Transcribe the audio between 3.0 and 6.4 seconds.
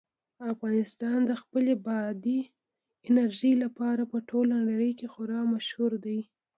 انرژي لپاره په ټوله نړۍ کې خورا مشهور دی.